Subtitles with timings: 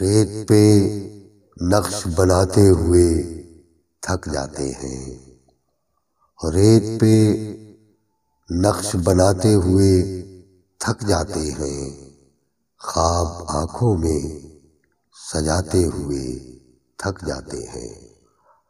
[0.00, 0.62] ریت پہ
[1.62, 3.24] نقش بناتے ہوئے
[4.00, 5.18] تھک جاتے ہیں۔
[6.52, 7.36] ریت پہ
[8.50, 10.22] نقش بناتے ہوئے
[10.78, 12.10] تھک جاتے ہیں۔
[12.78, 14.40] خواب آنکھوں میں
[15.32, 16.38] سجاتے ہوئے
[16.96, 18.08] تھک جاتے ہیں۔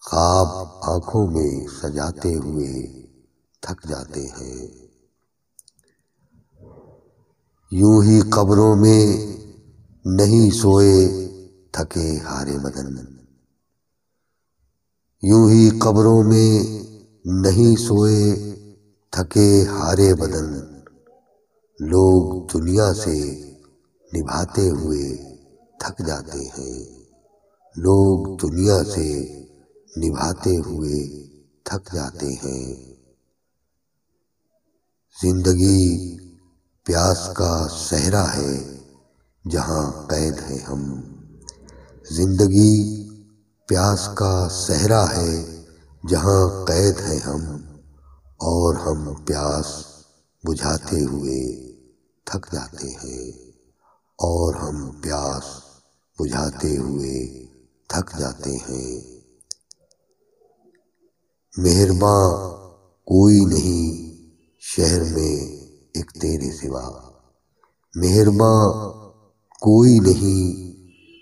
[0.00, 0.48] خواب
[0.82, 3.02] آنکھوں میں سجاتے ہوئے
[3.60, 4.68] تھک جاتے ہیں۔
[7.70, 9.35] یوں ہی قبروں میں
[10.08, 11.28] نہیں سوئے،
[11.72, 13.16] تھکے ہارے بدن
[15.22, 16.82] یوں ہی قبروں میں
[17.24, 18.34] نہیں سوئے،
[19.10, 20.54] تھکے ہارے بدن۔
[21.80, 23.42] لوگ دنیا سے
[24.16, 25.16] نبھاتے ہوئے
[25.80, 26.84] تھک جاتے ہیں۔
[27.76, 29.38] لوگ دنیا سے
[29.96, 31.26] نبھاتے ہوئے
[31.64, 32.94] تھک جاتے ہیں۔
[35.22, 36.16] زندگی
[36.84, 38.75] پیاس کا صحرا ہے۔
[39.50, 40.82] جہاں قید ہے ہم۔
[42.10, 42.74] زندگی
[43.68, 45.62] پیاس کا صحرا ہے
[46.08, 47.44] جہاں قید ہے ہم،
[48.40, 49.66] اور ہم پیاس
[50.44, 51.40] بجھاتے ہوئے
[52.26, 53.30] تھک جاتے ہیں،
[54.18, 55.44] اور ہم پیاس
[56.18, 57.46] بجھاتے ہوئے
[57.88, 59.00] تھک جاتے ہیں۔
[61.56, 62.24] مہرباں
[63.08, 64.14] کوئی نہیں
[64.60, 65.36] شہر میں
[65.94, 66.86] ایک تیرے سوا۔
[67.94, 68.60] مہرباں
[69.66, 70.72] کوئی نہیں،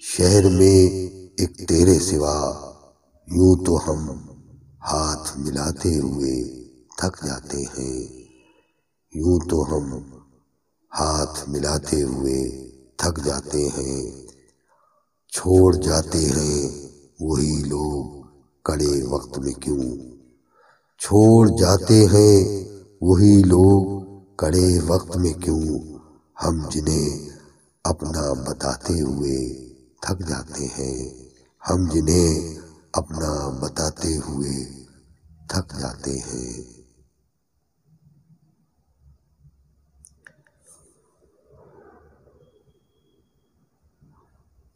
[0.00, 2.72] شہر میں ایک تیرے سوا
[3.26, 4.08] یوں تو ہم
[4.92, 6.64] ہاتھ ملاتے ہوئے
[6.98, 8.24] تھک جاتے ہیں۔
[9.14, 9.92] یوں تو ہم
[11.00, 14.26] ہاتھ ملاتے ہوئے تھک جاتے ہیں۔
[15.28, 16.88] چھوڑ جاتے ہیں
[17.20, 18.22] وہی لوگ
[18.64, 19.98] کڑے وقت میں کیوں؟
[20.98, 22.64] چھوڑ جاتے ہیں
[23.00, 24.02] وہی لوگ
[24.36, 25.78] کڑے وقت میں کیوں؟
[26.44, 27.31] ہم جنہیں
[27.84, 29.70] اپنا بتاتے ہوئے
[30.02, 31.14] تھک جاتے ہیں۔
[31.70, 32.58] ہم جنہیں
[32.92, 34.84] اپنا بتاتے ہوئے
[35.48, 36.81] تھک جاتے ہیں۔